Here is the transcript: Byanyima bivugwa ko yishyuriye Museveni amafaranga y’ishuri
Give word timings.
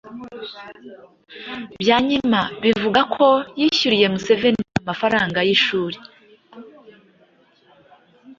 Byanyima 1.81 2.41
bivugwa 2.63 3.01
ko 3.15 3.27
yishyuriye 3.59 4.05
Museveni 4.13 4.63
amafaranga 4.81 5.39
y’ishuri 5.47 5.97